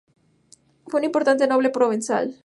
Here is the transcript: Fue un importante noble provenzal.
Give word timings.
Fue 0.87 0.99
un 0.99 1.03
importante 1.03 1.45
noble 1.45 1.69
provenzal. 1.69 2.35